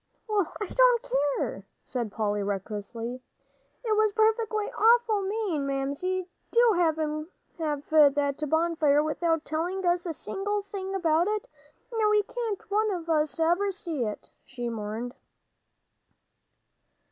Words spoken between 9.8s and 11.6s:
us a single thing about it.